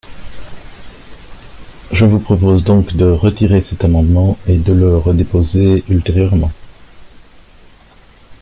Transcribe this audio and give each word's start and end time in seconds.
Je 1.91 2.05
vous 2.05 2.17
propose 2.19 2.63
donc 2.63 2.95
de 2.95 3.05
retirer 3.05 3.61
cet 3.61 3.83
amendement 3.85 4.35
et 4.47 4.57
de 4.57 4.73
le 4.73 4.97
redéposer 4.97 5.83
ultérieurement. 5.89 6.49